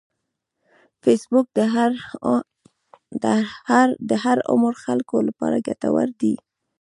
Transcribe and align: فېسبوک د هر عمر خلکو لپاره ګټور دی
فېسبوک 1.03 1.45
د 4.09 4.11
هر 4.27 4.35
عمر 4.51 4.73
خلکو 4.83 5.17
لپاره 5.27 5.63
ګټور 5.67 6.09
دی 6.21 6.33